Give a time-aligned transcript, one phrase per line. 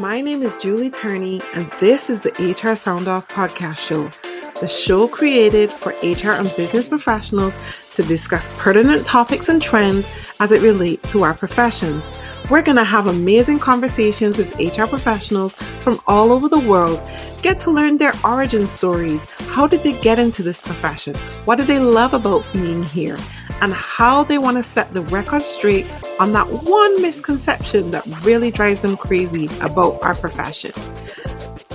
[0.00, 4.10] My name is Julie Turney, and this is the HR Sound Off podcast show,
[4.58, 7.54] the show created for HR and business professionals
[7.96, 10.08] to discuss pertinent topics and trends
[10.40, 12.02] as it relates to our professions.
[12.50, 16.98] We're going to have amazing conversations with HR professionals from all over the world,
[17.42, 19.22] get to learn their origin stories.
[19.50, 21.14] How did they get into this profession?
[21.44, 23.18] What do they love about being here?
[23.62, 25.86] And how they want to set the record straight
[26.18, 30.72] on that one misconception that really drives them crazy about our profession.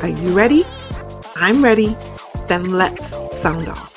[0.02, 0.64] Are you ready?
[1.36, 1.96] I'm ready.
[2.48, 3.08] Then let's
[3.40, 3.92] sound off.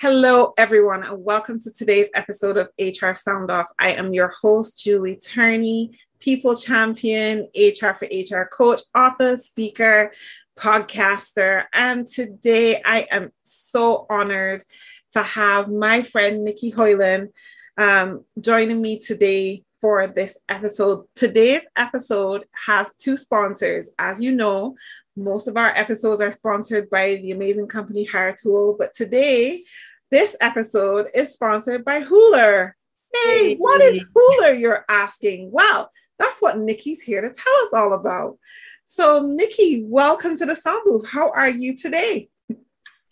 [0.00, 3.66] Hello, everyone, and welcome to today's episode of HR Sound Off.
[3.78, 10.12] I am your host, Julie Turney, people champion, HR for HR coach, author, speaker,
[10.58, 11.64] podcaster.
[11.72, 14.64] And today I am so honored
[15.12, 17.28] to have my friend Nicky Hoyland
[17.76, 21.06] um, joining me today for this episode.
[21.14, 23.90] Today's episode has two sponsors.
[23.98, 24.76] As you know,
[25.16, 29.64] most of our episodes are sponsored by the amazing company Hire Tool, but today
[30.10, 32.72] this episode is sponsored by Huler.
[33.14, 35.50] Hey, what is Huler, you're asking?
[35.50, 38.38] Well, that's what Nicky's here to tell us all about.
[38.86, 41.08] So, Nicky, welcome to the Sound Booth.
[41.08, 42.30] How are you today?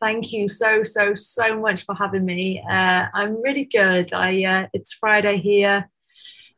[0.00, 2.62] Thank you so so so much for having me.
[2.68, 4.12] Uh, I'm really good.
[4.12, 5.88] I uh, it's Friday here.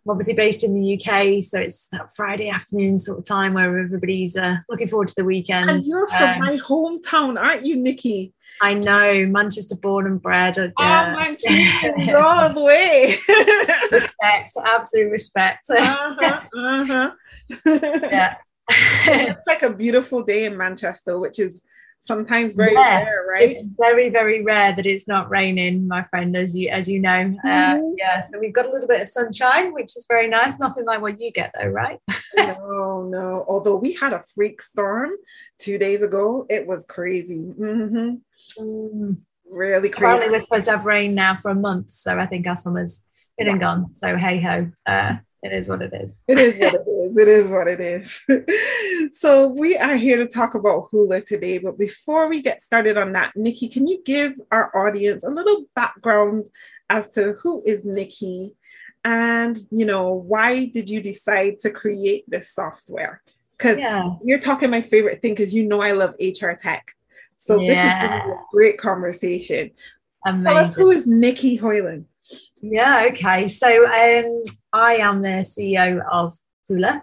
[0.05, 3.79] I'm obviously based in the UK, so it's that Friday afternoon sort of time where
[3.79, 5.71] everybody's uh, looking forward to the weekend.
[5.71, 8.33] And you're from um, my hometown, aren't you, Nicky?
[8.61, 10.59] I know, Manchester born and bred.
[10.59, 13.19] Uh, oh, Manchester, all the way.
[13.93, 15.71] respect, absolute respect.
[15.79, 17.11] Uh-huh, uh-huh.
[17.67, 18.37] yeah.
[18.71, 21.63] it's like a beautiful day in Manchester, which is
[22.01, 23.51] sometimes very yeah, rare, right?
[23.51, 27.11] It's very, very rare that it's not raining, my friend, as you as you know.
[27.11, 27.85] Uh, mm-hmm.
[27.85, 30.59] Uh, yeah, so we've got a little bit of sunshine, which is very nice.
[30.59, 31.99] Nothing like what you get, though, right?
[32.37, 33.45] no, no.
[33.49, 35.11] Although we had a freak storm
[35.59, 37.53] two days ago, it was crazy.
[37.59, 38.63] Mm-hmm.
[38.63, 39.19] Mm.
[39.51, 40.05] Really crazy.
[40.05, 43.07] Apparently, we're supposed to have rain now for a month, so I think our summer's
[43.39, 43.95] been and gone.
[43.95, 44.71] So hey ho.
[44.85, 46.23] Uh, it is what it is.
[46.27, 47.17] It is what it is.
[47.17, 49.17] It is what it is.
[49.19, 51.59] so we are here to talk about Huler today.
[51.59, 55.65] But before we get started on that, Nicky, can you give our audience a little
[55.77, 56.45] background
[56.91, 58.57] as to who is Nicky
[59.05, 63.23] and you know why did you decide to create this software?
[63.53, 64.11] Because yeah.
[64.25, 66.95] you're talking my favorite thing because you know I love HR tech.
[67.37, 67.69] So yeah.
[67.69, 69.71] this is going to be a great conversation.
[70.27, 70.45] Amazing.
[70.45, 72.07] Tell us who is Nicky Hoyland?
[72.61, 73.49] Yeah, okay.
[73.49, 76.35] So um, I am the CEO of
[76.69, 77.03] Huler.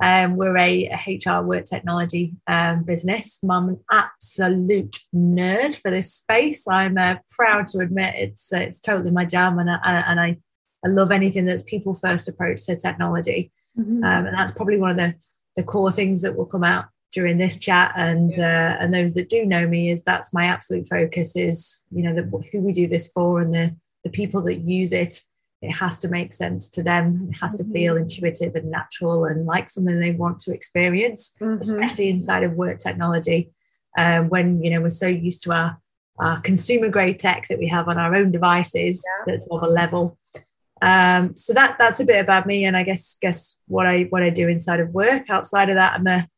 [0.00, 3.40] Um, we're a, HR work technology um, business.
[3.48, 6.68] I'm an absolute nerd for this space.
[6.68, 10.36] I'm uh, proud to admit it's uh, it's totally my jam, and I, and I,
[10.84, 14.04] I love anything that's people first approach to technology, mm-hmm.
[14.04, 15.14] um, and that's probably one of the
[15.56, 17.92] the core things that will come out during this chat.
[17.96, 18.76] And yeah.
[18.78, 22.14] uh, and those that do know me is that's my absolute focus is you know
[22.14, 25.22] the, who we do this for and the the people that use it
[25.60, 28.02] it has to make sense to them it has to feel mm-hmm.
[28.02, 31.60] intuitive and natural and like something they want to experience mm-hmm.
[31.60, 33.50] especially inside of work technology
[33.96, 35.78] um, when you know we're so used to our,
[36.18, 39.24] our consumer grade tech that we have on our own devices yeah.
[39.32, 40.16] that's of a level
[40.80, 44.22] um, so that that's a bit about me and i guess guess what i what
[44.22, 46.28] i do inside of work outside of that i'm a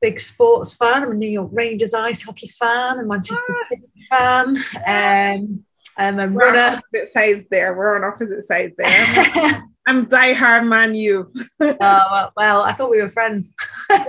[0.00, 3.64] big sports fan i'm a new york rangers ice hockey fan a manchester ah.
[3.68, 5.64] city fan um,
[5.96, 6.58] I'm a We're runner.
[6.58, 7.76] On opposite sides there.
[7.76, 9.62] We're on opposite sides there.
[9.86, 10.94] I'm diehard man.
[10.94, 11.32] You.
[11.60, 13.52] oh well, I thought we were friends.
[13.90, 14.00] um,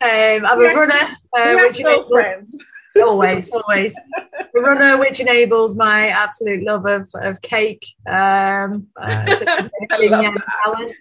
[0.00, 2.56] I'm a runner, uh, which enables, friends.
[3.00, 3.94] always, always
[4.54, 7.86] a runner, which enables my absolute love of of cake.
[8.06, 9.68] Um, uh,
[10.64, 10.96] talent.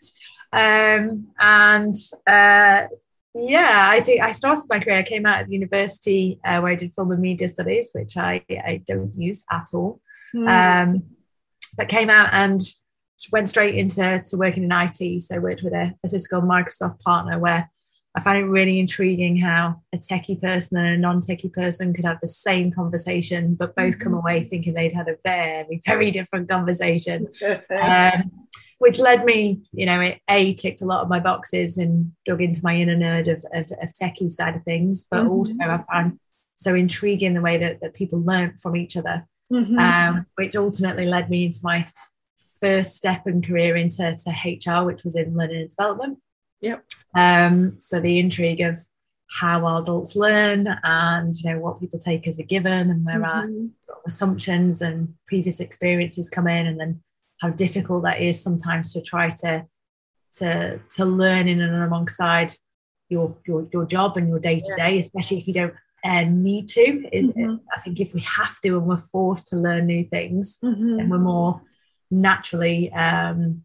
[0.53, 2.87] Um, and uh,
[3.33, 4.97] yeah, I think I started my career.
[4.97, 8.43] I came out of university uh, where I did film and media studies, which I,
[8.49, 10.01] I don't use at all.
[10.35, 10.47] Mm.
[10.93, 11.03] Um,
[11.75, 12.61] but came out and
[13.31, 15.21] went straight into to working in IT.
[15.21, 17.69] So I worked with a, a Cisco Microsoft partner where
[18.15, 22.19] I found it really intriguing how a techie person and a non-techie person could have
[22.19, 24.01] the same conversation, but both mm-hmm.
[24.01, 27.27] come away thinking they'd had a very, very different conversation.
[27.79, 28.31] um,
[28.79, 32.41] which led me, you know, it a ticked a lot of my boxes and dug
[32.41, 35.31] into my inner nerd of, of, of techie side of things, but mm-hmm.
[35.31, 36.19] also I found
[36.55, 39.77] so intriguing the way that, that people learn from each other, mm-hmm.
[39.79, 41.87] um, which ultimately led me into my
[42.59, 46.19] first step and career into to HR, which was in learning and development.
[46.61, 46.83] Yep.
[47.15, 48.79] Um, so the intrigue of
[49.29, 53.25] how adults learn and you know what people take as a given and where mm-hmm.
[53.25, 53.45] our
[53.81, 57.01] sort of assumptions and previous experiences come in and then
[57.39, 59.65] how difficult that is sometimes to try to
[60.33, 62.53] to to learn in and alongside
[63.09, 65.73] your your, your job and your day to day, especially if you don't
[66.03, 67.03] uh, need to.
[67.13, 67.55] Mm-hmm.
[67.75, 70.97] I think if we have to and we're forced to learn new things, mm-hmm.
[70.97, 71.61] then we're more
[72.11, 73.63] naturally um,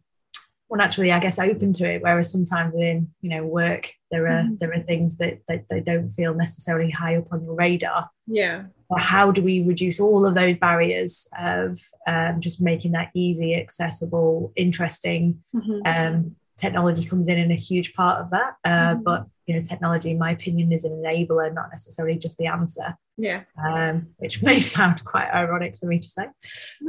[0.73, 2.01] more naturally, I guess, open to it.
[2.01, 4.55] Whereas sometimes within you know work, there are mm-hmm.
[4.59, 8.09] there are things that, that they don't feel necessarily high up on your radar.
[8.25, 8.63] Yeah.
[8.89, 13.55] Or how do we reduce all of those barriers of um, just making that easy,
[13.55, 15.43] accessible, interesting?
[15.55, 15.81] Mm-hmm.
[15.85, 18.55] Um, technology comes in in a huge part of that.
[18.65, 19.03] Uh, mm-hmm.
[19.03, 22.97] But you know, technology, in my opinion, is an enabler, not necessarily just the answer.
[23.17, 23.43] Yeah.
[23.63, 26.25] Um, which may sound quite ironic for me to say.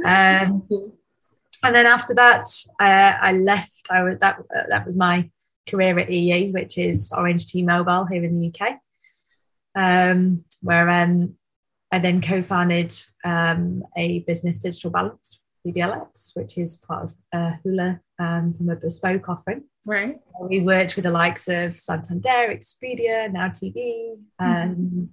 [1.65, 2.45] And then after that,
[2.79, 3.87] uh, I left.
[3.89, 5.29] I was that uh, that was my
[5.67, 8.77] career at EE, which is Orange T Mobile here in the UK,
[9.75, 11.35] um, where um,
[11.91, 17.99] I then co-founded um, a business digital balance DBLX, which is part of uh, Huler
[18.19, 19.63] um, from a bespoke offering.
[19.87, 20.19] Right.
[20.39, 25.09] We worked with the likes of Santander, Expedia, Now TV, um,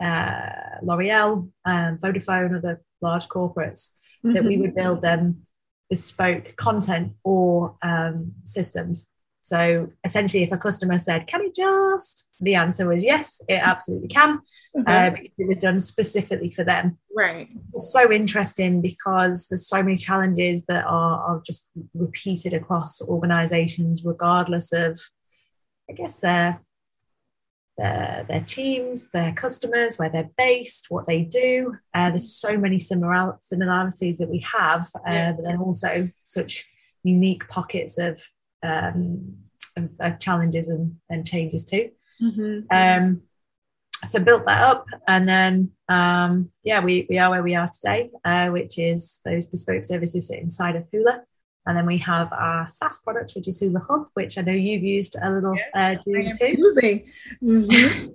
[0.00, 0.04] mm-hmm.
[0.04, 3.90] uh, L'Oreal, um, Vodafone, other large corporates,
[4.24, 4.32] mm-hmm.
[4.32, 5.42] that we would build them
[5.90, 9.10] bespoke content or um, systems.
[9.42, 14.08] So essentially, if a customer said, "Can it just?" the answer was yes, it absolutely
[14.08, 14.38] can,
[14.76, 14.82] mm-hmm.
[14.86, 16.98] uh, it was done specifically for them.
[17.14, 17.48] Right.
[17.74, 24.04] It's so interesting because there's so many challenges that are, are just repeated across organisations,
[24.04, 24.98] regardless of,
[25.90, 26.60] I guess, their
[27.80, 31.74] their, their teams, their customers, where they're based, what they do.
[31.94, 35.32] Uh, there's so many similar similarities that we have, uh, yeah.
[35.32, 36.68] but then also such
[37.02, 38.22] unique pockets of,
[38.62, 39.34] um,
[39.76, 41.90] of, of challenges and, and changes too.
[42.22, 42.66] Mm-hmm.
[42.70, 43.22] Um,
[44.06, 48.10] so built that up, and then um, yeah, we we are where we are today,
[48.24, 51.20] uh, which is those bespoke services sit inside of Huler.
[51.66, 54.82] And then we have our SaaS product, which is Huler Hub, which I know you've
[54.82, 56.56] used a little yes, uh, too.
[56.56, 57.06] Using.
[57.42, 58.08] Mm-hmm.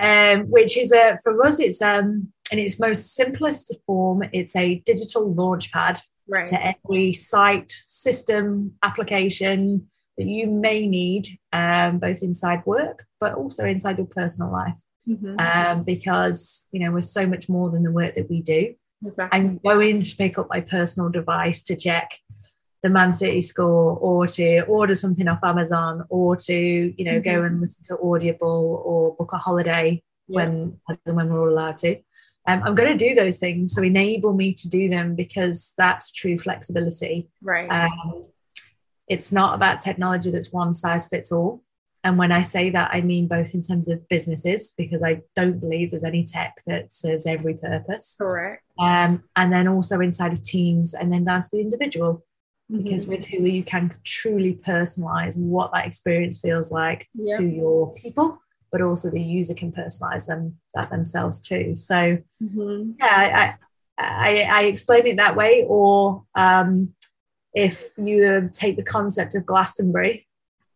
[0.00, 4.76] um, which is a for us, it's um in its most simplest form, it's a
[4.86, 6.46] digital launchpad right.
[6.46, 9.88] to every site, system, application
[10.18, 14.78] that you may need, um, both inside work but also inside your personal life.
[15.08, 15.36] Mm-hmm.
[15.38, 18.74] Um, because you know we're so much more than the work that we do.
[19.06, 19.38] Exactly.
[19.38, 22.10] I'm going to pick up my personal device to check
[22.84, 27.40] the Man City score or to order something off Amazon or to, you know, mm-hmm.
[27.40, 30.36] go and listen to Audible or book a holiday yeah.
[30.36, 31.96] when when we're all allowed to.
[32.46, 33.74] Um, I'm going to do those things.
[33.74, 37.30] So enable me to do them because that's true flexibility.
[37.42, 37.68] Right.
[37.68, 38.26] Um,
[39.08, 41.64] it's not about technology that's one size fits all.
[42.04, 45.58] And when I say that, I mean both in terms of businesses, because I don't
[45.58, 48.16] believe there's any tech that serves every purpose.
[48.18, 48.62] Correct.
[48.78, 52.22] Um, and then also inside of teams and then down to the individual
[52.70, 53.12] because mm-hmm.
[53.12, 57.38] with Huler you can truly personalize what that experience feels like yep.
[57.38, 58.38] to your people
[58.72, 62.92] but also the user can personalize them that themselves too so mm-hmm.
[62.98, 63.56] yeah
[63.98, 66.94] I, I, I explain it that way or um,
[67.52, 70.26] if you take the concept of Glastonbury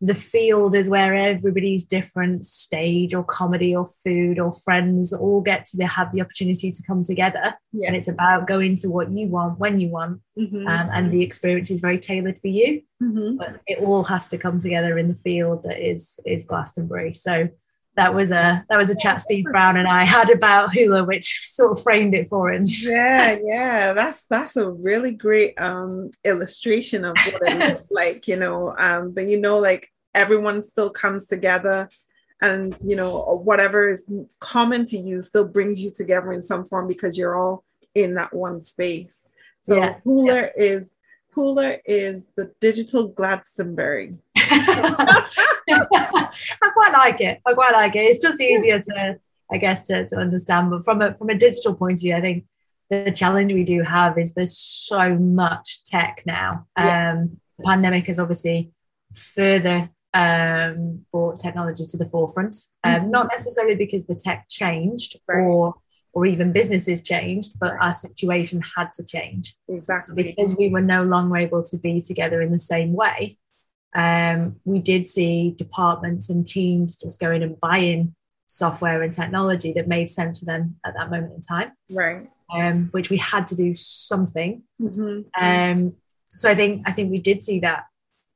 [0.01, 5.65] the field is where everybody's different stage or comedy or food or friends all get
[5.65, 7.87] to have the opportunity to come together yeah.
[7.87, 10.65] and it's about going to what you want when you want mm-hmm.
[10.67, 13.35] um, and the experience is very tailored for you mm-hmm.
[13.37, 17.49] but it all has to come together in the field that is is glastonbury so
[17.95, 21.41] that was a that was a chat Steve Brown and I had about Huler, which
[21.43, 22.63] sort of framed it for him.
[22.65, 28.37] Yeah, yeah, that's that's a really great um, illustration of what it looks like, you
[28.37, 28.75] know.
[28.77, 31.89] Um, but you know, like everyone still comes together,
[32.41, 34.05] and you know, whatever is
[34.39, 37.65] common to you still brings you together in some form because you're all
[37.95, 39.27] in that one space.
[39.63, 40.63] So yeah, Huler yeah.
[40.63, 40.89] is
[41.35, 44.17] Huler is the digital Glastonbury.
[44.35, 45.27] I
[46.73, 47.41] quite like it.
[47.45, 47.99] I quite like it.
[47.99, 49.19] It's just easier to,
[49.51, 50.71] I guess, to, to understand.
[50.71, 52.45] But from a from a digital point of view, I think
[52.89, 56.65] the challenge we do have is there's so much tech now.
[56.77, 57.13] Yeah.
[57.13, 58.71] Um, the pandemic has obviously
[59.13, 62.55] further um, brought technology to the forefront.
[62.83, 63.11] Um, mm-hmm.
[63.11, 65.43] Not necessarily because the tech changed right.
[65.43, 65.75] or
[66.13, 69.55] or even businesses changed, but our situation had to change.
[69.67, 70.23] Exactly.
[70.23, 73.37] Because we were no longer able to be together in the same way,
[73.95, 78.15] um, we did see departments and teams just going and buying
[78.47, 81.71] software and technology that made sense for them at that moment in time.
[81.89, 82.27] Right.
[82.51, 84.63] Um, which we had to do something.
[84.81, 85.21] Mm-hmm.
[85.39, 85.93] Um,
[86.29, 87.83] so I think I think we did see that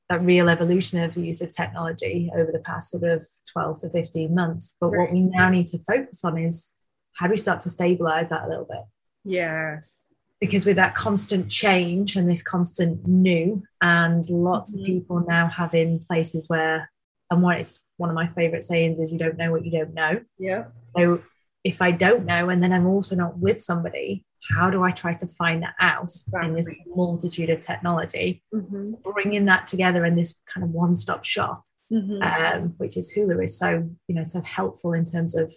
[0.09, 3.89] that real evolution of the use of technology over the past sort of 12 to
[3.89, 4.75] 15 months.
[4.79, 4.99] But right.
[4.99, 6.73] what we now need to focus on is
[7.15, 8.81] how do we start to stabilize that a little bit?
[9.23, 10.03] Yes
[10.43, 14.81] because with that constant change and this constant new and lots mm-hmm.
[14.81, 16.91] of people now having places where
[17.31, 19.93] and what is one of my favorite sayings is you don't know what you don't
[19.93, 20.65] know yeah
[20.97, 21.21] so
[21.63, 25.13] if i don't know and then i'm also not with somebody how do i try
[25.13, 26.49] to find that out exactly.
[26.49, 28.85] in this multitude of technology mm-hmm.
[29.13, 32.21] bringing that together in this kind of one-stop shop mm-hmm.
[32.21, 35.53] um, which is Huler is so you know so helpful in terms of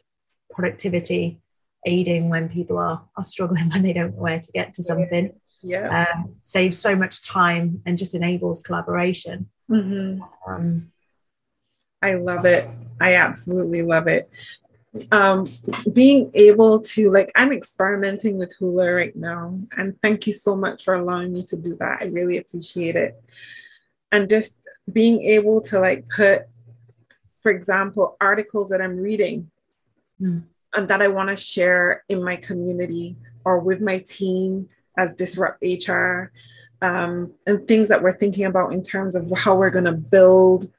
[0.52, 1.40] productivity
[1.86, 5.32] aiding when people are, are struggling when they don't know where to get to something.
[5.62, 6.06] Yeah.
[6.14, 9.48] Um, saves so much time and just enables collaboration.
[9.70, 10.22] Mm-hmm.
[10.46, 10.92] Um,
[12.02, 12.68] I love it.
[13.00, 14.30] I absolutely love it.
[15.10, 15.46] Um,
[15.92, 20.84] being able to like, I'm experimenting with Huler right now, and thank you so much
[20.84, 22.02] for allowing me to do that.
[22.02, 23.20] I really appreciate it.
[24.12, 24.56] And just
[24.90, 26.42] being able to like put,
[27.42, 29.50] for example, articles that I'm reading.
[30.20, 30.44] Mm
[30.74, 36.32] that I want to share in my community or with my team as Disrupt HR,
[36.82, 40.70] um, and things that we're thinking about in terms of how we're going to build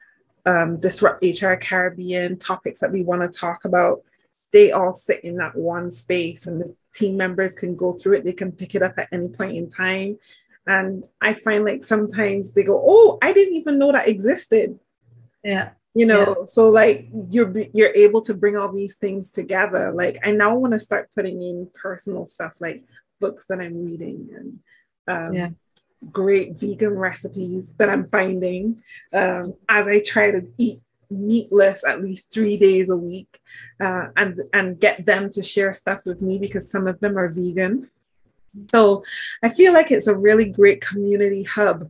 [0.46, 4.04] um, Disrupt HR Caribbean, topics that we want to talk about.
[4.52, 8.26] They all sit in that one space, and the team members can go through it.
[8.26, 10.18] They can pick it up at any point in time.
[10.66, 14.80] And I find like sometimes they go, Oh, I didn't even know that existed.
[15.44, 16.46] Yeah you know yeah.
[16.46, 20.74] so like you're you're able to bring all these things together like i now want
[20.74, 22.84] to start putting in personal stuff like
[23.20, 24.60] books that i'm reading and
[25.08, 25.50] um, yeah.
[26.12, 28.80] great vegan recipes that i'm finding
[29.14, 33.40] um, as i try to eat meatless at least three days a week
[33.80, 37.30] uh, and and get them to share stuff with me because some of them are
[37.30, 37.90] vegan
[38.70, 39.04] so
[39.42, 41.90] i feel like it's a really great community hub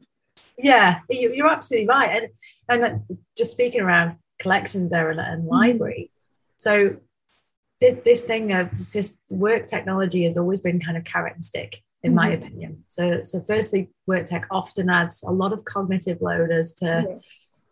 [0.57, 2.29] yeah, you're absolutely right.
[2.69, 3.01] And and
[3.37, 5.51] just speaking around collections there and, and mm-hmm.
[5.51, 6.11] library,
[6.57, 6.97] so
[7.79, 8.71] this thing of
[9.29, 12.15] work technology has always been kind of carrot and stick, in mm-hmm.
[12.15, 12.83] my opinion.
[12.87, 17.05] So so firstly, work tech often adds a lot of cognitive load as to.
[17.07, 17.15] Yeah.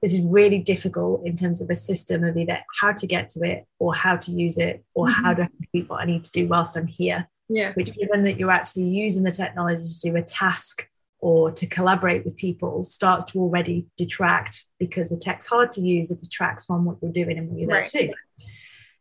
[0.02, 3.40] This is really difficult in terms of a system of either how to get to
[3.40, 5.24] it or how to use it or mm-hmm.
[5.24, 7.28] how to complete what I need to do whilst I'm here.
[7.50, 7.72] Yeah.
[7.74, 10.88] Which, given that you're actually using the technology to do a task
[11.20, 16.12] or to collaborate with people starts to already detract because the tech's hard to use
[16.12, 17.88] if it detracts from what you're doing and what you're there right.
[17.88, 18.14] to do.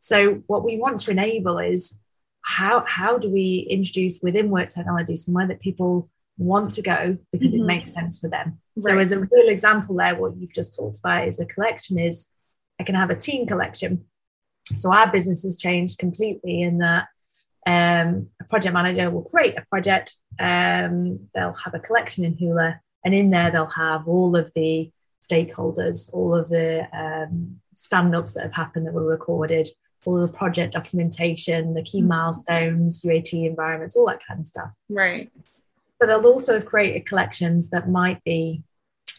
[0.00, 2.00] So what we want to enable is
[2.42, 7.54] how how do we introduce within work technology somewhere that people want to go because
[7.54, 7.62] mm-hmm.
[7.62, 8.59] it makes sense for them.
[8.76, 8.92] Right.
[8.92, 12.28] So as a real example there, what you've just talked about is a collection is
[12.80, 14.04] I can have a team collection.
[14.76, 17.06] So our business has changed completely in that
[17.66, 20.16] um, a project manager will create a project.
[20.38, 24.90] Um, they'll have a collection in Huler, and in there they'll have all of the
[25.23, 29.68] stakeholders, all of the um, stand-ups that have happened that were recorded,
[30.04, 32.09] all the project documentation, the key mm-hmm.
[32.09, 34.75] milestones, UAT environments, all that kind of stuff.
[34.88, 35.30] Right.
[35.99, 38.62] But they'll also have created collections that might be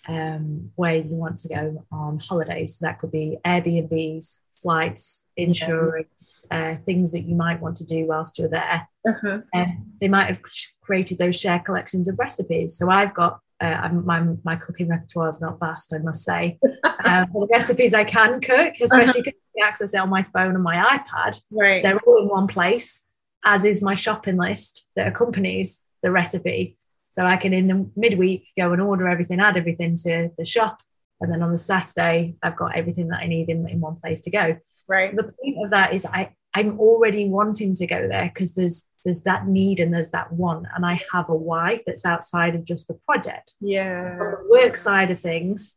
[0.07, 2.77] um, where you want to go on holidays.
[2.77, 8.05] So that could be Airbnbs, flights, insurance, uh, things that you might want to do
[8.07, 8.87] whilst you're there.
[9.07, 9.41] Uh-huh.
[9.53, 10.41] Um, they might have
[10.81, 12.77] created those shared collections of recipes.
[12.77, 16.59] So I've got uh, my my cooking repertoire is not vast, I must say.
[16.83, 19.59] uh, the recipes I can cook, especially because uh-huh.
[19.59, 21.81] I can access it on my phone and my iPad, right.
[21.81, 23.01] they're all in one place.
[23.47, 26.77] As is my shopping list that accompanies the recipe.
[27.15, 30.81] So I can in the midweek go and order everything, add everything to the shop,
[31.21, 34.19] and then on the Saturday, I've got everything that I need in, in one place
[34.21, 34.57] to go.
[34.89, 35.15] Right.
[35.15, 39.21] the point of that is I, I'm already wanting to go there because there's there's
[39.21, 40.65] that need and there's that want.
[40.75, 43.53] And I have a why that's outside of just the project.
[43.61, 44.09] Yeah.
[44.09, 45.75] So the work side of things,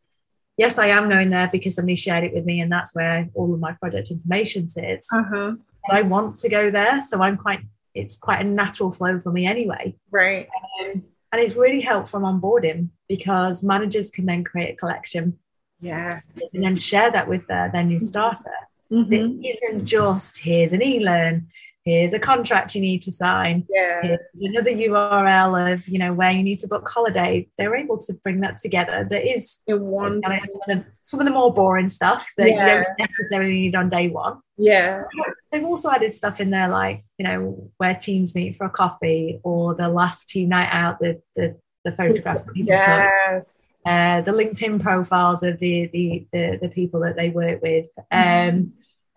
[0.57, 3.55] yes, I am going there because somebody shared it with me, and that's where all
[3.55, 5.13] of my project information sits.
[5.13, 5.53] Uh-huh.
[5.89, 7.01] I want to go there.
[7.01, 7.61] So I'm quite
[7.95, 9.95] it's quite a natural flow for me anyway.
[10.11, 10.49] Right.
[10.83, 15.39] Um, and it's really helped from onboarding because managers can then create a collection.
[15.81, 16.27] Yes.
[16.55, 18.05] And then share that with their, their new mm-hmm.
[18.05, 18.51] starter.
[18.91, 19.43] Mm-hmm.
[19.43, 21.49] It isn't just here's an e-learn,
[21.85, 23.67] here's a contract you need to sign.
[23.69, 24.01] Yeah.
[24.03, 27.49] Here's another URL of, you know, where you need to book holiday.
[27.57, 29.07] They're able to bring that together.
[29.09, 32.79] There is one some of, the, some of the more boring stuff that yeah.
[32.79, 34.41] you don't necessarily need on day one.
[34.57, 35.05] Yeah.
[35.51, 39.41] They've also added stuff in there like, you know, where teams meet for a coffee
[39.43, 43.57] or the last team night out, the the, the photographs that people yes.
[43.57, 43.65] took.
[43.87, 47.89] Uh, the LinkedIn profiles of the, the the the people that they work with.
[48.11, 48.63] Um, mm-hmm.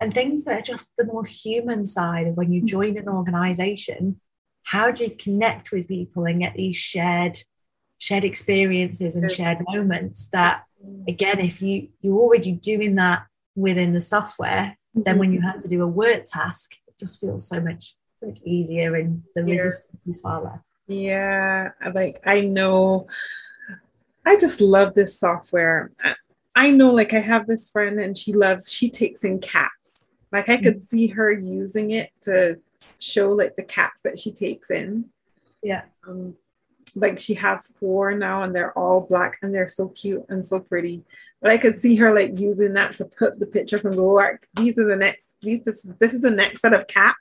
[0.00, 4.20] and things that are just the more human side of when you join an organization,
[4.64, 7.38] how do you connect with people and get these shared
[7.98, 10.64] shared experiences and shared moments that
[11.06, 13.24] again if you you're already doing that
[13.54, 17.46] within the software then when you have to do a work task, it just feels
[17.48, 19.64] so much so much easier and the Yeah.
[19.64, 20.74] resistance is far less.
[20.86, 23.08] Yeah, like I know,
[24.24, 25.90] I just love this software.
[26.04, 26.14] I,
[26.54, 30.10] I know, like I have this friend and she loves, she takes in cats.
[30.30, 32.60] Like I could see her using it to
[33.00, 35.06] show like the cats that she takes in.
[35.62, 35.82] Yeah.
[36.06, 36.36] Um,
[36.94, 40.60] like she has four now and they're all black and they're so cute and so
[40.60, 41.02] pretty.
[41.40, 44.46] But I could see her like using that to put the picture and go, like,
[44.54, 47.16] these are the next, these, this, this is the next set of cats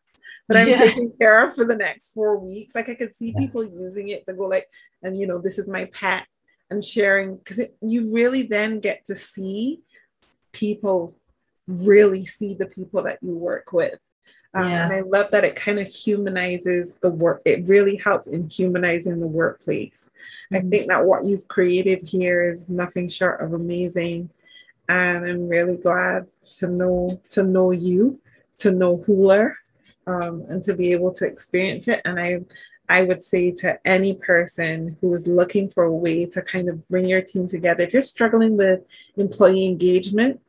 [0.48, 0.78] that I'm Yeah.
[0.78, 2.76] taking care of for the next four weeks.
[2.76, 3.40] Like I could see Yeah.
[3.40, 4.68] people using it to go like,
[5.04, 6.26] and you know, this is my pet
[6.70, 9.82] and sharing because you really then get to see
[10.52, 11.14] people
[11.68, 13.98] really see the people that you work with.
[14.54, 14.84] Um, Yeah.
[14.84, 17.42] And I love that it kind of humanizes the work.
[17.46, 20.10] It really helps in humanizing the workplace.
[20.52, 20.70] I Mhm.
[20.70, 24.30] think that what you've created here is nothing short of amazing.
[24.90, 28.20] And I'm really glad to know to know you,
[28.58, 29.54] to know Huler,
[30.06, 32.02] um, and to be able to experience it.
[32.04, 32.42] And I
[32.90, 36.86] I would say to any person who is looking for a way to kind of
[36.90, 38.82] bring your team together, if you're struggling with
[39.16, 40.42] employee engagement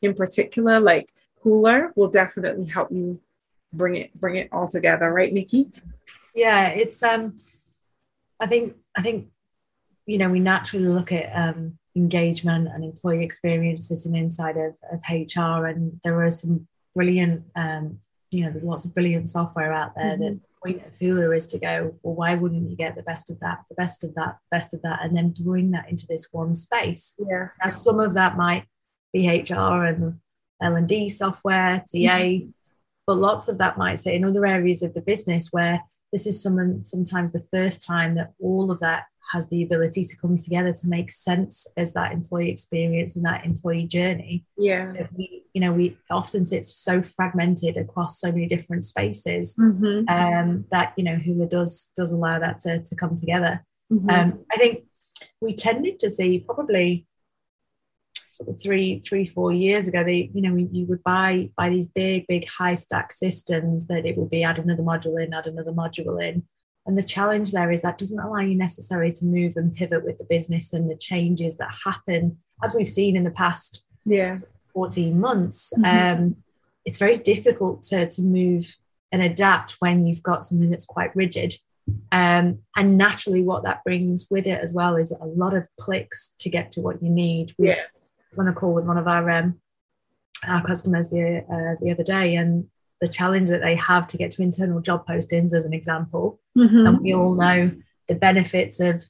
[0.00, 1.12] in particular, like
[1.46, 3.20] Huler will definitely help you
[3.72, 5.70] bring it bring it all together, right, Nicky?
[6.34, 7.34] yeah it's um
[8.40, 9.28] i think i think
[10.04, 15.00] you know we naturally look at um engagement and employee experience sitting inside of, of
[15.08, 17.98] hr and there are some brilliant um
[18.30, 21.46] you know there's lots of brilliant software out there that the point of Huler is
[21.48, 24.36] to go well why wouldn't you get the best of that the best of that
[24.50, 27.48] best of that and then bring that into this one space Yeah.
[27.64, 28.66] now some of that might
[29.14, 30.18] be hr and
[30.62, 32.38] l&d software ta
[33.06, 35.80] but lots of that might say in other areas of the business where
[36.12, 40.16] this is some, sometimes the first time that all of that has the ability to
[40.16, 44.92] come together to make sense as that employee experience and that employee journey Yeah.
[44.92, 50.08] that we you know we often sit so fragmented across so many different spaces Mhm.
[50.08, 54.10] um, that you know Huler does does allow that to, to come together Mhm.
[54.10, 54.84] um, I think
[55.40, 57.06] we tended to see probably
[58.36, 60.04] sort of three, three, four years ago.
[60.04, 64.16] They, you know, you would buy buy these big, big high stack systems that it
[64.16, 66.42] would be add another module in, add another module in.
[66.86, 70.18] And the challenge there is that doesn't allow you necessarily to move and pivot with
[70.18, 74.34] the business and the changes that happen, as we've seen in the past yeah.
[74.72, 75.72] 14 months.
[75.76, 75.84] Mhm.
[76.18, 76.36] Um,
[76.84, 78.76] it's very difficult to, to move
[79.10, 81.54] and adapt when you've got something that's quite rigid.
[82.12, 86.34] Um, and naturally, what that brings with it as well is a lot of clicks
[86.40, 87.52] to get to what you need.
[87.58, 87.82] We Yeah.
[88.36, 89.60] Was on a call with one of our um,
[90.46, 92.66] our customers the, uh, the other day, and
[93.00, 96.88] the challenge that they have to get to internal job postings, as an example, Mhm.
[96.88, 97.70] and we all know
[98.08, 99.02] the benefits of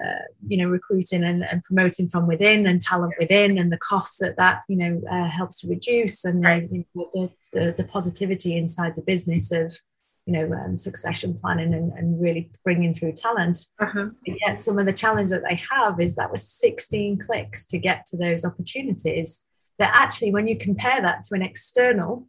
[0.00, 4.18] uh, you know recruiting and, and promoting from within and talent within and the costs
[4.18, 6.70] that that you know uh, helps to reduce and Right.
[6.70, 9.76] the, you know, the, the the positivity inside the business of
[10.26, 14.06] you know um, succession planning and, and really bringing through talent Uh-huh.
[14.26, 17.78] but yet some of the challenge that they have is that was 16 clicks to
[17.78, 19.44] get to those opportunities
[19.78, 22.26] that actually when you compare that to an external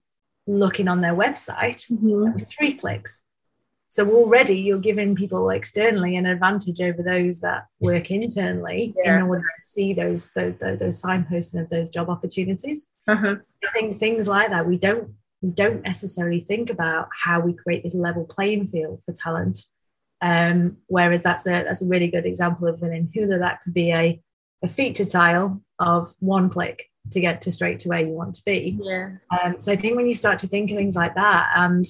[0.48, 2.34] looking on their website Mhm.
[2.34, 3.26] with three clicks.
[3.90, 9.18] So already you're giving people externally an advantage over those that work internally Yeah.
[9.18, 12.90] in order to see those those, those, those signposting of those job opportunities.
[13.08, 13.36] Uh-huh.
[13.68, 17.84] I think things like that we don't we don't necessarily think about how we create
[17.84, 19.66] this level playing field for talent.
[20.22, 23.92] Um, whereas that's a that's a really good example of within Huler that could be
[23.92, 24.22] a,
[24.64, 28.44] a feature tile of one click to get to straight to where you want to
[28.46, 28.78] be.
[28.80, 29.14] Yeah.
[29.42, 31.86] Um, so I think when you start to think of things like that, and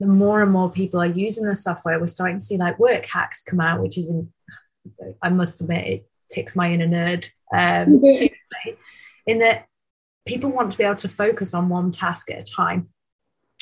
[0.00, 3.06] the more and more people are using the software, we're starting to see like work
[3.06, 4.12] hacks come out, which is,
[5.22, 7.28] I must admit, it ticks my inner nerd.
[7.54, 8.02] Um,
[9.26, 9.66] in that
[10.26, 12.88] people want to be able to focus on one task at a time.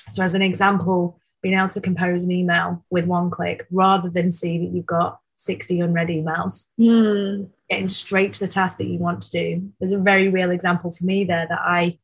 [0.08, 4.30] So, as an example, being able to compose an email with one click rather than
[4.30, 7.44] see that you've got 60 unread emails Hmm.
[7.68, 9.72] getting straight to the task that you want to do.
[9.80, 11.98] There's a very real example for me there that I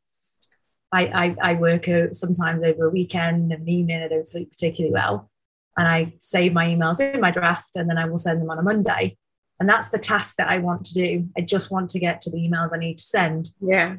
[0.91, 4.03] I, I, I work out sometimes over a weekend and evening.
[4.03, 5.31] I don't sleep particularly well,
[5.77, 8.59] and I save my emails in my draft, and then I will send them on
[8.59, 9.19] a Monday.
[9.61, 11.29] And that's the task that I want to do.
[11.37, 13.51] I just want to get to the emails I need to send.
[13.61, 13.97] Yeah.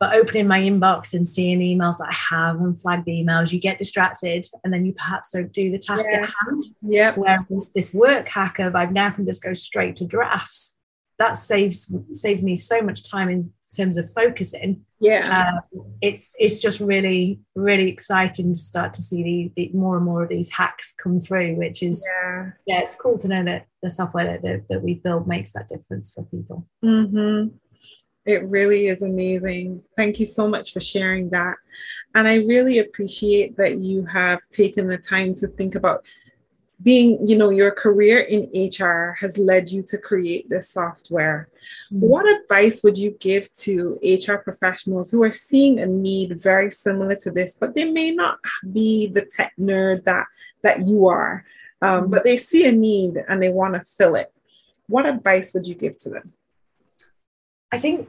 [0.00, 3.52] But opening my inbox and seeing the emails that I have and flag the emails,
[3.52, 6.22] you get distracted, and then you perhaps don't do the task Yeah.
[6.22, 6.62] at hand.
[6.82, 7.12] Yeah.
[7.14, 10.76] Whereas this work hack of I've now can just go straight to drafts,
[11.18, 14.84] that saves saves me so much time in terms of focusing.
[15.00, 15.60] Yeah.
[15.66, 20.04] Uh, it's it's just really really exciting to start to see the, the more and
[20.04, 22.50] more of these hacks come through, which is yeah.
[22.66, 25.68] yeah, it's cool to know that the software that, that, that we build makes that
[25.68, 26.66] difference for people.
[26.82, 27.46] hmm
[28.26, 29.82] It really is amazing.
[29.96, 31.56] Thank you so much for sharing that.
[32.14, 36.06] And I really appreciate that you have taken the time to think about
[36.82, 41.48] being, you know, your career in HR has led you to create this software.
[41.92, 42.06] Mm-hmm.
[42.06, 47.16] What advice would you give to HR professionals who are seeing a need very similar
[47.16, 48.38] to this, but they may not
[48.72, 50.26] be the tech nerd that
[50.62, 51.44] that you are,
[51.80, 52.10] um, mm-hmm.
[52.10, 54.32] but they see a need and they want to fill it?
[54.86, 56.32] What advice would you give to them?
[57.74, 58.08] I think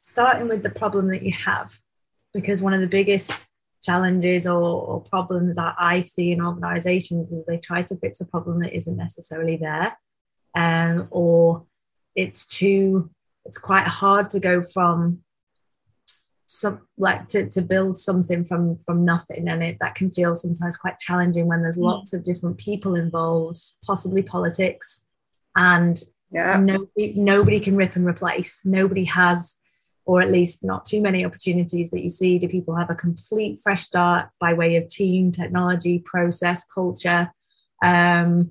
[0.00, 1.72] starting with the problem that you have,
[2.34, 3.46] because one of the biggest
[3.80, 8.26] challenges or, or, problems that I see in organizations is they try to fix a
[8.26, 9.96] problem that isn't necessarily there.
[10.56, 11.64] Um, or
[12.16, 13.08] it's too,
[13.44, 15.20] it's quite hard to go from
[16.48, 20.76] some like to, to build something from from nothing and it that can feel sometimes
[20.76, 21.82] quite challenging when there's mm.
[21.82, 25.04] lots of different people involved possibly politics
[25.56, 26.04] and
[26.36, 26.56] yeah.
[26.58, 29.56] nobody nobody can rip and replace nobody has
[30.04, 33.58] or at least not too many opportunities that you see do people have a complete
[33.62, 37.32] fresh start by way of team technology process culture
[37.82, 38.50] um,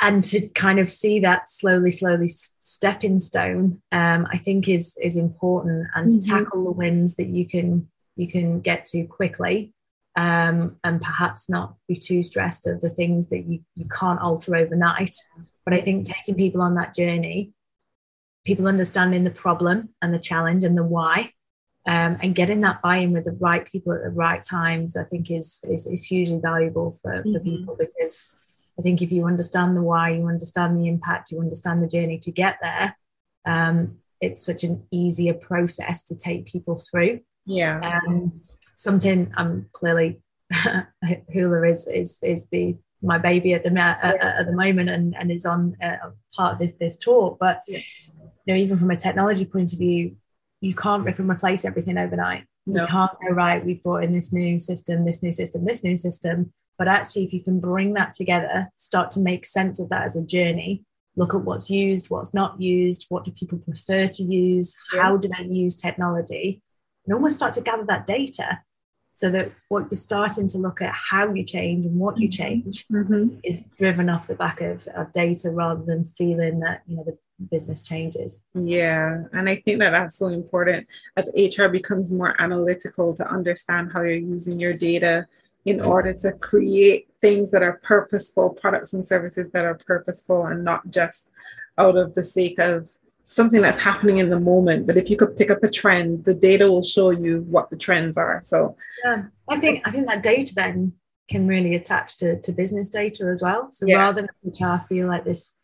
[0.00, 5.16] and to kind of see that slowly slowly stepping stone um, i think is is
[5.16, 6.20] important and mm-hmm.
[6.20, 9.72] to tackle the wins that you can you can get to quickly
[10.16, 14.54] um, and perhaps not be too stressed of the things that you, you can't alter
[14.56, 15.16] overnight.
[15.64, 17.52] But i think taking people on that journey
[18.44, 21.32] people understanding the problem and the challenge and the why
[21.86, 25.30] um, and getting that buy-in with the right people at the right times i think
[25.30, 27.44] is is, is hugely valuable for, for mm-hmm.
[27.44, 28.34] people because
[28.78, 32.18] i think if you understand the why you understand the impact you understand the journey
[32.18, 32.94] to get there
[33.46, 37.20] um, it's such an easier process to take people through.
[37.46, 37.78] Yeah.
[38.06, 38.40] Um,
[38.76, 40.20] something i'm clearly
[41.34, 44.34] Huler is is is the my baby at the yeah.
[44.38, 45.96] at the moment and, and is on uh,
[46.34, 47.80] part of this this talk but yeah
[48.44, 50.16] you know, even from a technology point of view,
[50.60, 52.44] you can't rip and replace everything overnight.
[52.66, 52.82] No.
[52.82, 55.96] You can't go, right, we've brought in this new system, this new system, this new
[55.96, 56.52] system.
[56.78, 60.16] But actually, if you can bring that together, start to make sense of that as
[60.16, 60.84] a journey,
[61.16, 65.02] look at what's used, what's not used, what do people prefer to use, yeah.
[65.02, 66.62] how do they use technology,
[67.04, 68.60] and almost start to gather that data
[69.14, 72.42] so that what you're starting to look at how you change and what you mm-hmm.
[72.42, 73.36] change mm-hmm.
[73.44, 77.16] is driven off the back of, of data rather than feeling that you know the
[77.50, 78.40] business changes.
[78.54, 80.86] Yeah, and I think that that's so important
[81.16, 85.26] as HR becomes more analytical to understand how you're using your data
[85.64, 90.62] in order to create things that are purposeful, products and services that are purposeful and
[90.62, 91.30] not just
[91.78, 92.90] out of the sake of
[93.26, 94.86] something that's happening in the moment.
[94.86, 97.76] But if you could pick up a trend, the data will show you what the
[97.76, 98.40] trends are.
[98.44, 100.92] So yeah, I think I think that data then
[101.28, 103.70] can really attach to, to business data as well.
[103.70, 103.96] So yeah.
[103.96, 105.54] rather than HR feel like this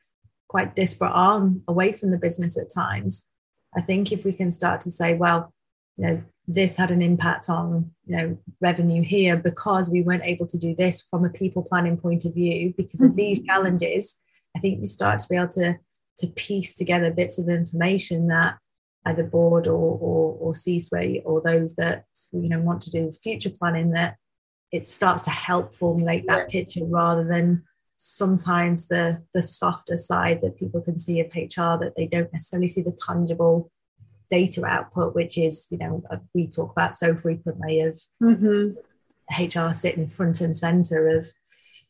[0.48, 3.28] quite disparate arm away from the business at times.
[3.76, 5.52] I think if we can start to say, well,
[5.96, 10.46] you know, this had an impact on you know revenue here because we weren't able
[10.48, 13.46] to do this from a people planning point of view because of these mm-hmm.
[13.46, 14.18] challenges.
[14.56, 15.78] I think you start to be able to
[16.20, 18.56] to piece together bits of information that
[19.06, 23.50] either board or or, or C-suite or those that you know want to do future
[23.50, 24.16] planning that
[24.72, 27.62] it starts to help formulate that picture rather than
[27.96, 32.68] sometimes the the softer side that people can see of HR that they don't necessarily
[32.68, 33.70] see the tangible
[34.30, 38.70] data output, which is you know uh, we talk about so frequently of mm-hmm.
[39.38, 41.26] HR sitting front and center of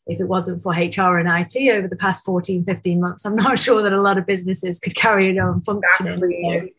[0.07, 3.59] if it wasn't for HR and IT over the past 14, 15 months, I'm not
[3.65, 6.21] sure that a lot of businesses could carry it on functioning.
[6.23, 6.73] Exactly.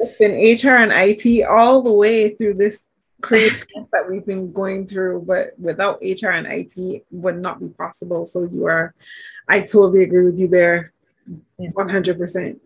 [0.00, 2.84] it's been HR and IT all the way through this
[3.22, 8.26] craziness that we've been going through, but without HR and IT would not be possible.
[8.26, 8.94] So you are,
[9.48, 10.92] I totally agree with you there,
[11.60, 12.60] 100%.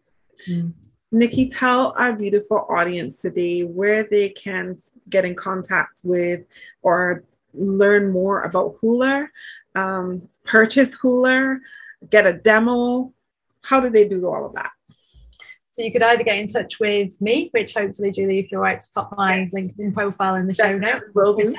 [0.51, 0.73] Mm.
[1.13, 6.43] Nicky, tell our beautiful audience today where they can get in contact with
[6.83, 9.29] or learn more about Huler,
[9.75, 11.61] um, purchase Huler,
[12.09, 13.13] get a demo.
[13.63, 14.71] How do they do all of that?
[15.73, 18.81] So you could either get in touch with me, which hopefully, Julie, if you're right
[18.81, 21.05] to pop my LinkedIn profile in the show notes.
[21.15, 21.55] Will do.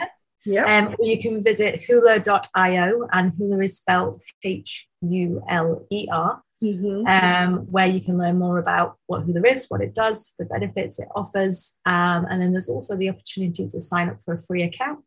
[0.45, 0.65] Yeah.
[0.65, 6.41] Um, or you can visit huler.io, and Huler is spelled H U L E R,
[6.63, 7.05] mm-hmm.
[7.07, 10.99] um, where you can learn more about what Huler is, what it does, the benefits
[10.99, 11.77] it offers.
[11.85, 14.99] Um, and then there's also the opportunity to sign up for a free account,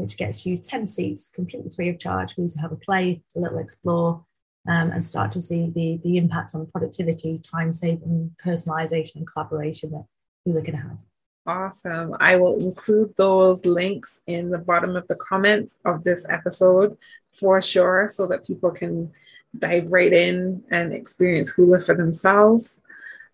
[0.00, 3.22] which gets you 10 seats completely free of charge for you to have a play,
[3.36, 4.24] a little explore,
[4.68, 9.90] um, and start to see the, the impact on productivity, time saving, personalization, and collaboration
[9.90, 10.04] that
[10.46, 10.98] Huler can have.
[11.46, 12.14] Awesome.
[12.20, 16.96] I will include those links in the bottom of the comments of this episode
[17.32, 19.10] for sure so that people can
[19.58, 22.80] dive right in and experience Huler for themselves.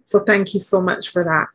[0.04, 1.48] So thank you so much for that.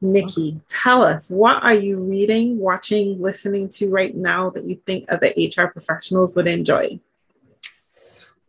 [0.00, 5.10] Nicky, tell us what are you reading, watching, listening to right now that you think
[5.10, 7.00] other HR professionals would enjoy?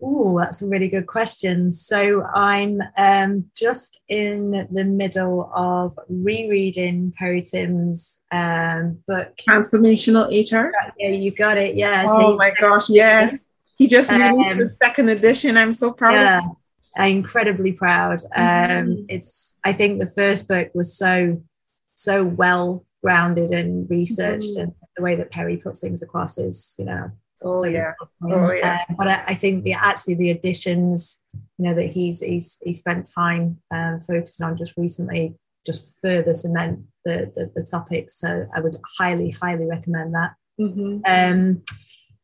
[0.01, 1.71] Oh, that's a really good question.
[1.71, 10.71] So I'm um, just in the middle of rereading Perry Timms um, book, Transformational HR.
[10.97, 11.75] Yeah, you got it.
[11.75, 12.05] Yeah.
[12.07, 13.49] Oh my gosh, yes.
[13.77, 15.57] He just released um, the second edition.
[15.57, 16.13] I'm so proud.
[16.13, 16.41] Yeah,
[16.97, 18.19] I'm incredibly proud.
[18.35, 19.05] Um, mm-hmm.
[19.09, 19.57] It's.
[19.63, 21.41] I think the first book was so,
[21.95, 24.61] so well grounded and researched, mm-hmm.
[24.61, 27.93] and the way that Perry puts things across is, you know, Oh yeah.
[28.23, 28.83] Oh yeah.
[28.89, 31.23] Um, but I, I, think the actually the additions,
[31.57, 36.33] you know, that he's he's he spent time um, focusing on just recently, just further
[36.33, 38.19] cement the, the, the topics.
[38.19, 40.33] So I would highly highly recommend that.
[40.59, 40.99] Mm-hmm.
[41.05, 41.61] Um,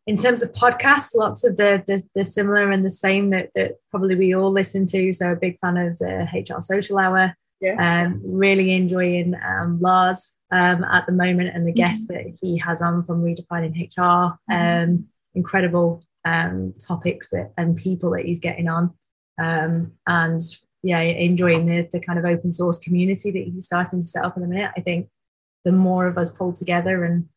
[0.07, 3.73] in terms of podcasts, lots of the, the, the similar and the same that that
[3.89, 5.13] probably we all listen to.
[5.13, 7.35] So a big fan of the HR Social Hour.
[7.61, 8.05] Yeah.
[8.05, 11.77] Um, really enjoying um, Lars um, at the moment and the mm-hmm.
[11.77, 14.37] guests that he has on from Redefining HR.
[14.51, 14.91] Mm-hmm.
[14.91, 18.93] Um, incredible um, topics that and people that he's getting on.
[19.37, 20.41] Um, and
[20.83, 24.37] yeah, enjoying the, the kind of open source community that he's starting to set up
[24.37, 24.71] in a minute.
[24.77, 25.09] I think
[25.63, 27.27] the more of us pull together and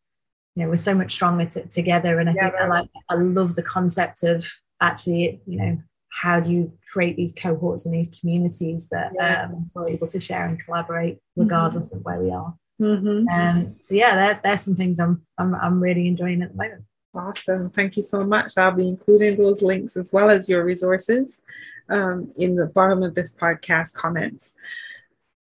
[0.58, 3.14] you know we're so much stronger t- together and i yeah, think i like i
[3.14, 4.44] love the concept of
[4.80, 9.44] actually you know how do you create these cohorts and these communities that yeah.
[9.44, 11.42] um, we're able to share and collaborate mm-hmm.
[11.42, 11.98] regardless mm-hmm.
[11.98, 13.28] of where we are mm-hmm.
[13.28, 16.84] um, so yeah there, there's some things I'm, I'm i'm really enjoying at the moment
[17.14, 21.40] awesome thank you so much i'll be including those links as well as your resources
[21.88, 24.54] um, in the bottom of this podcast comments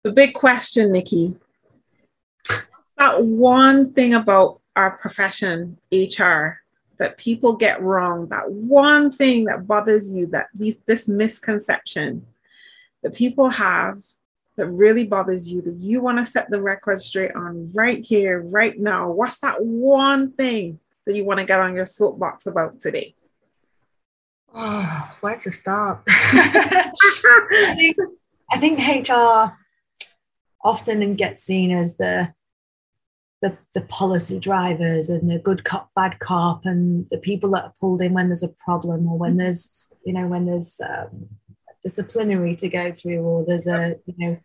[0.02, 1.34] the big question Nicky
[2.98, 6.60] that one thing about our profession hr
[6.98, 12.24] that people get wrong, that one thing that bothers you, that these, this misconception
[13.02, 13.98] that people have
[14.56, 18.40] that really bothers you, that you want to set the record straight on right here,
[18.40, 19.10] right now?
[19.10, 23.14] What's that one thing that you want to get on your soapbox about today?
[24.54, 26.02] Oh, where to start?
[26.08, 27.96] I, think,
[28.50, 29.54] I think HR
[30.62, 32.32] often gets seen as the
[33.44, 37.74] the, the policy drivers and the good cop, bad cop, and the people that are
[37.78, 39.40] pulled in when there's a problem or when mm-hmm.
[39.40, 41.28] there's, you know, when there's um,
[41.82, 44.38] disciplinary to go through or there's a, you know,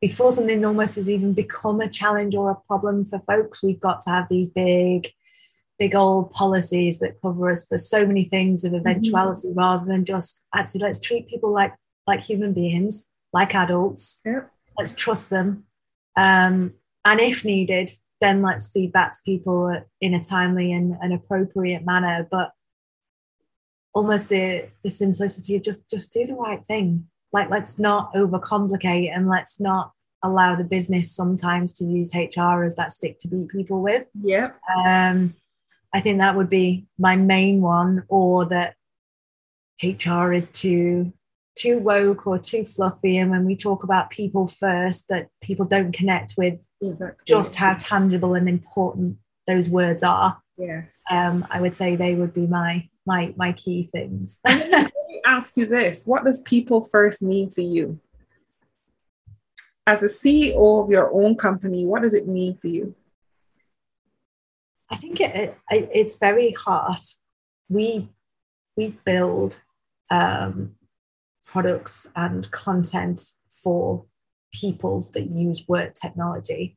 [0.00, 4.00] before something almost has even become a challenge or a problem for folks, we've got
[4.00, 5.06] to have these big,
[5.78, 9.58] big old policies that cover us for so many things of eventuality mm-hmm.
[9.58, 11.74] rather than just actually let's treat people like
[12.06, 14.22] like human beings, like adults.
[14.24, 14.44] Yeah.
[14.78, 15.64] Let's trust them.
[16.16, 16.72] Um,
[17.04, 21.84] and if needed, then let's feed back to people in a timely and an appropriate
[21.84, 22.26] manner.
[22.30, 22.52] But
[23.92, 27.06] almost the the simplicity of just just do the right thing.
[27.32, 32.76] Like let's not overcomplicate and let's not allow the business sometimes to use hr as
[32.76, 34.06] that stick to beat people with.
[34.20, 34.50] Yeah.
[34.84, 35.34] Um
[35.92, 38.76] i think that would be my main one or that
[39.82, 41.12] hr is too
[41.60, 45.92] too woke or too fluffy and when we talk about people first that people don't
[45.92, 47.24] connect with exactly.
[47.26, 51.02] just how tangible and important those words are yes.
[51.10, 54.40] um, i would say they would be my my my key things.
[54.44, 56.04] Let me ask you this.
[56.06, 58.00] What does people first mean for you?
[59.86, 62.94] As a ceo of your own company what does it mean for you?
[64.90, 66.98] I think it, it it's very hard
[67.68, 68.08] we
[68.76, 69.62] we build
[70.10, 70.76] um,
[71.50, 73.20] products and content
[73.62, 74.04] for
[74.52, 76.76] people that use work technology.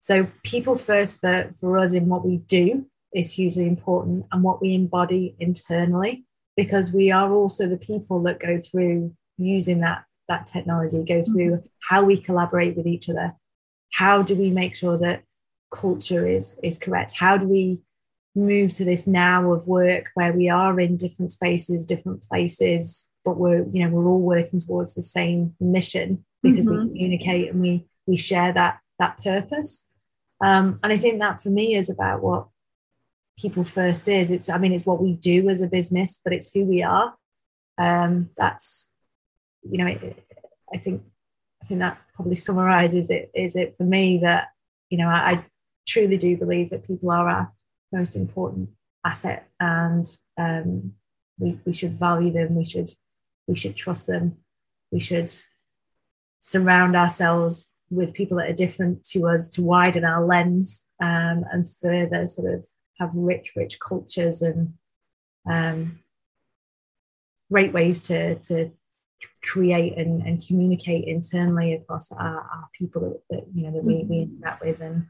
[0.00, 4.62] So, people first for, for us in what we do is hugely important and what
[4.62, 6.24] we embody internally,
[6.56, 11.50] because we are also the people that go through using that, that technology, go through
[11.50, 11.66] mm-hmm.
[11.88, 13.34] how we collaborate with each other.
[13.92, 15.22] How do we make sure that
[15.72, 17.12] culture is, is correct?
[17.16, 17.82] How do we
[18.34, 23.36] move to this now of work where we are in different spaces, different places, but
[23.36, 26.84] we're you know we're all working towards the same mission because mm-hmm.
[26.84, 29.84] we communicate and we we share that that purpose.
[30.42, 32.46] Um, and i think that for me is about what
[33.38, 34.30] people first is.
[34.30, 37.14] It's i mean it's what we do as a business but it's who we are.
[37.78, 38.90] Um, that's
[39.70, 40.24] you know it,
[40.72, 41.02] i think
[41.62, 44.48] i think that probably summarizes it is it for me that
[44.90, 45.44] you know I, I
[45.86, 47.52] truly do believe that people are our
[47.92, 48.70] most important
[49.04, 50.06] asset and
[50.38, 50.92] um,
[51.38, 52.90] we, we should value them we should
[53.46, 54.36] we should trust them.
[54.90, 55.30] We should
[56.38, 61.70] surround ourselves with people that are different to us to widen our lens um, and
[61.80, 62.64] further sort of
[62.98, 64.74] have rich rich cultures and
[65.48, 65.98] um,
[67.50, 68.70] great ways to to
[69.42, 74.04] create and, and communicate internally across our, our people that, that, you know that we,
[74.04, 74.36] we mm-hmm.
[74.36, 74.80] interact with.
[74.80, 75.06] And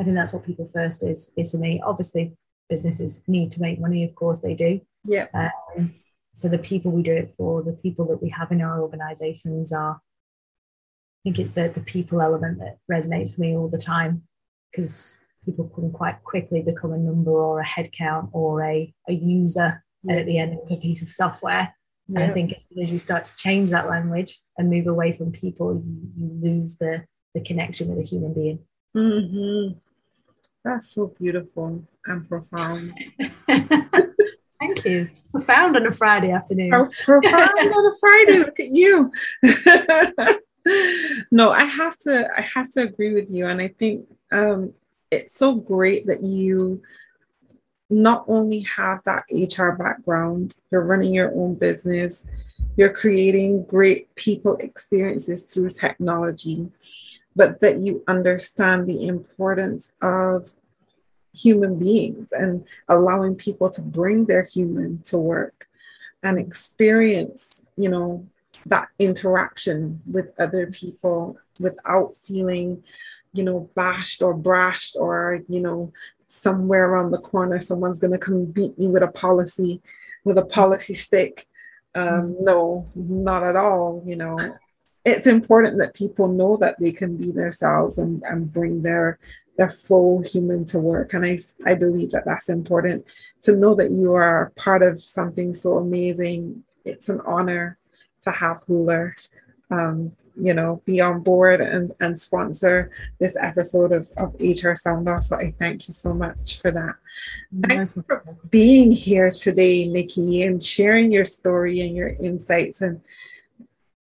[0.00, 1.80] I think that's what people first is is for me.
[1.84, 2.36] Obviously
[2.68, 4.80] businesses need to make money of course they do.
[5.04, 5.26] Yeah.
[5.34, 5.94] Um,
[6.32, 9.72] so the people we do it for the people that we have in our organizations
[9.72, 14.22] are I think it's the, the people element that resonates with me all the time
[14.70, 19.84] because people can quite quickly become a number or a headcount or a, a user
[20.02, 20.16] yeah.
[20.16, 21.74] at the end of a piece of software
[22.10, 22.22] yeah.
[22.22, 25.12] And I think as soon as you start to change that language and move away
[25.12, 28.58] from people, you, you lose the, the connection with a human being.
[28.96, 29.78] Mm-hmm.
[30.64, 32.92] That's so beautiful and profound.
[34.60, 35.08] Thank you.
[35.32, 36.70] Profound on a Friday afternoon.
[36.70, 38.38] Profound on a Friday.
[38.38, 39.10] Look at you.
[41.30, 42.28] no, I have to.
[42.36, 44.74] I have to agree with you, and I think um,
[45.10, 46.82] it's so great that you
[47.88, 52.26] not only have that HR background, you're running your own business,
[52.76, 56.70] you're creating great people experiences through technology,
[57.34, 60.52] but that you understand the importance of
[61.32, 65.68] human beings and allowing people to bring their human to work
[66.22, 68.26] and experience, you know,
[68.66, 72.82] that interaction with other people without feeling,
[73.32, 75.92] you know, bashed or brashed or, you know,
[76.30, 79.82] somewhere around the corner someone's going to come beat me with a policy
[80.22, 81.48] with a policy stick
[81.96, 82.44] um, mm-hmm.
[82.44, 84.38] no not at all you know
[85.04, 89.18] it's important that people know that they can be themselves and, and bring their
[89.60, 93.04] their full human to work and I, I believe that that's important
[93.42, 97.78] to know that you are part of something so amazing it's an honor
[98.22, 99.12] to have Huler
[99.70, 105.08] um, you know, be on board and, and sponsor this episode of, of HR Sound
[105.08, 105.24] Off.
[105.24, 106.94] So I thank you so much for that.
[107.66, 113.00] Thanks for being here today, Nicky, and sharing your story and your insights and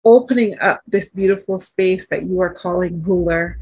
[0.05, 3.57] opening up this beautiful space that you are calling Huler,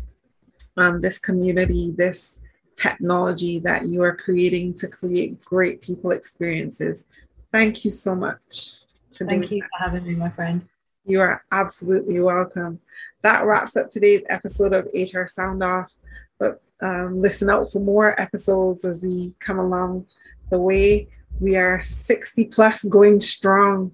[0.77, 2.39] um, this community, this
[2.77, 7.05] technology that you are creating to create great people experiences.
[7.53, 8.83] Thank you so much.
[9.15, 9.69] Thank you that.
[9.79, 10.67] for having me, my friend.
[11.07, 12.81] You are absolutely welcome.
[13.23, 15.95] That wraps up today's episode of HR Sound Off.
[16.39, 20.07] But um, listen out for more episodes as we come along
[20.51, 21.09] the way.
[21.41, 23.93] We are 60 plus going strong,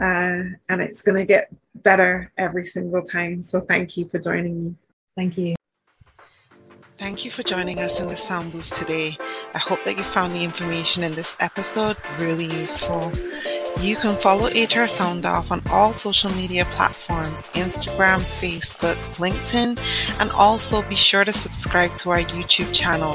[0.00, 3.42] uh, and it's going to get better every single time.
[3.42, 4.74] So thank you for joining me.
[5.16, 5.55] Thank you.
[6.98, 9.18] Thank you for joining us in the sound booth today.
[9.54, 13.12] I hope that you found the information in this episode really useful.
[13.80, 19.78] You can follow HR Sound Off on all social media platforms Instagram, Facebook, LinkedIn,
[20.18, 23.14] and also be sure to subscribe to our YouTube channel.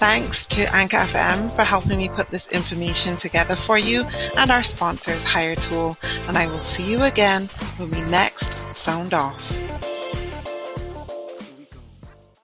[0.00, 4.04] Thanks to Anchor FM for helping me put this information together for you
[4.38, 5.98] and our sponsors, Hire Tool.
[6.26, 9.91] And I will see you again when we next sound off.